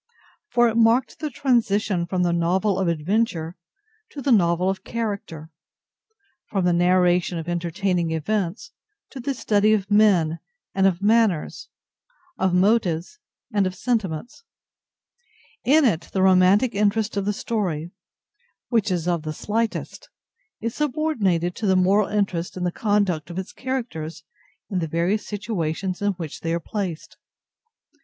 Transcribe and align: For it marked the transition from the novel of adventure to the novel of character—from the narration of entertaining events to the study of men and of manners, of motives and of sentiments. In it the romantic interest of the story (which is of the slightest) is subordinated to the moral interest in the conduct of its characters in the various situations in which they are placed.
For 0.49 0.67
it 0.67 0.77
marked 0.77 1.19
the 1.19 1.29
transition 1.29 2.07
from 2.07 2.23
the 2.23 2.33
novel 2.33 2.79
of 2.79 2.87
adventure 2.87 3.55
to 4.09 4.19
the 4.19 4.31
novel 4.31 4.67
of 4.67 4.83
character—from 4.83 6.65
the 6.65 6.73
narration 6.73 7.37
of 7.37 7.47
entertaining 7.47 8.09
events 8.09 8.71
to 9.11 9.19
the 9.19 9.35
study 9.35 9.73
of 9.73 9.91
men 9.91 10.39
and 10.73 10.87
of 10.87 11.03
manners, 11.03 11.69
of 12.39 12.51
motives 12.51 13.19
and 13.53 13.67
of 13.67 13.75
sentiments. 13.75 14.43
In 15.63 15.85
it 15.85 16.09
the 16.11 16.23
romantic 16.23 16.73
interest 16.73 17.15
of 17.15 17.25
the 17.25 17.31
story 17.31 17.91
(which 18.69 18.89
is 18.89 19.07
of 19.07 19.21
the 19.21 19.33
slightest) 19.33 20.09
is 20.59 20.73
subordinated 20.73 21.53
to 21.57 21.67
the 21.67 21.75
moral 21.75 22.07
interest 22.07 22.57
in 22.57 22.63
the 22.63 22.71
conduct 22.71 23.29
of 23.29 23.37
its 23.37 23.53
characters 23.53 24.23
in 24.67 24.79
the 24.79 24.87
various 24.87 25.27
situations 25.27 26.01
in 26.01 26.13
which 26.13 26.39
they 26.41 26.55
are 26.55 26.59
placed. 26.59 27.17